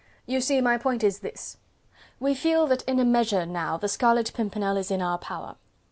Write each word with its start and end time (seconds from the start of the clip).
"You 0.25 0.41
see, 0.41 0.61
my 0.61 0.79
point 0.79 1.03
is 1.03 1.19
this. 1.19 1.57
We 2.19 2.33
feel 2.33 2.65
that 2.65 2.81
in 2.85 2.99
a 2.99 3.05
measure 3.05 3.45
now 3.45 3.77
the 3.77 3.87
Scarlet 3.87 4.33
Pimpernel 4.33 4.75
is 4.75 4.89
in 4.89 4.99
our 4.99 5.19
power. 5.19 5.57